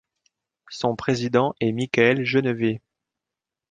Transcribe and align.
Son 0.71 0.95
président 0.95 1.53
est 1.59 1.71
Michaël 1.71 2.25
Genevée. 2.25 2.81